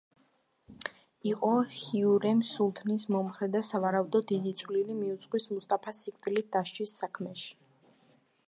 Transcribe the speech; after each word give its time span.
იყო 1.31 1.49
ჰიურემ 1.81 2.41
სულთნის 2.51 3.05
მომხრე 3.17 3.49
და 3.57 3.63
სავარაუდოდ 3.69 4.27
დიდი 4.33 4.55
წვლილი 4.63 4.97
მიუძღვის 5.03 5.49
მუსტაფას 5.55 6.03
სიკვდილით 6.07 6.53
დასჯის 6.57 6.97
საქმეში. 7.05 7.53